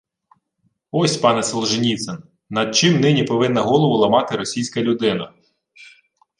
[0.91, 5.33] Ось, пане Солженіцин, над чим нині повинна голову ламати російська людина